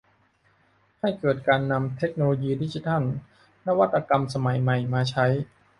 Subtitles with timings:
[0.99, 3.03] ให้เกิดการนำเทคโนโลยีดิจิทัล
[3.67, 5.25] นวัตกรรมสมัยใหม่มาใช้